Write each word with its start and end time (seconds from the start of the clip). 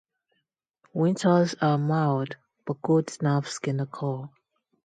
Winters 0.95 1.53
are 1.61 1.77
mild, 1.77 2.35
but 2.65 2.81
cold 2.81 3.07
snaps 3.11 3.59
can 3.59 3.79
occur. 3.81 4.23